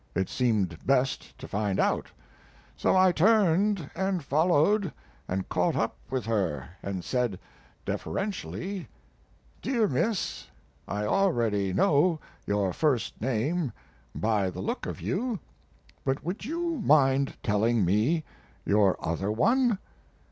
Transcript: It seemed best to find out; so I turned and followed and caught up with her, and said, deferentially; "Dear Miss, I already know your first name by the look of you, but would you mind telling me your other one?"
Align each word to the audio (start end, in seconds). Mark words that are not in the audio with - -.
It 0.15 0.29
seemed 0.29 0.83
best 0.83 1.37
to 1.37 1.47
find 1.47 1.79
out; 1.79 2.09
so 2.75 2.97
I 2.97 3.11
turned 3.11 3.87
and 3.95 4.23
followed 4.23 4.91
and 5.27 5.47
caught 5.47 5.75
up 5.75 5.95
with 6.09 6.25
her, 6.25 6.69
and 6.81 7.03
said, 7.03 7.37
deferentially; 7.85 8.87
"Dear 9.61 9.87
Miss, 9.87 10.47
I 10.87 11.05
already 11.05 11.71
know 11.71 12.19
your 12.47 12.73
first 12.73 13.21
name 13.21 13.71
by 14.15 14.49
the 14.49 14.59
look 14.59 14.87
of 14.87 15.01
you, 15.01 15.39
but 16.03 16.25
would 16.25 16.45
you 16.45 16.81
mind 16.83 17.37
telling 17.43 17.85
me 17.85 18.23
your 18.65 18.97
other 19.07 19.31
one?" 19.31 19.77